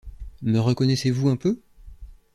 [0.41, 1.61] Me reconnaissez-vous un peu?